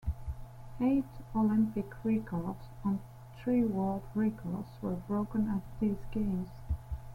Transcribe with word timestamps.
Eight 0.81 1.05
Olympic 1.35 1.85
records 2.03 2.63
and 2.83 2.99
three 3.37 3.63
world 3.63 4.01
records 4.15 4.71
were 4.81 4.95
broken 4.95 5.47
at 5.47 5.79
these 5.79 6.07
games. 6.11 6.49